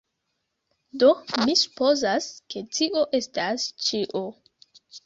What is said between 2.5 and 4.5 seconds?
ke tio estas ĉio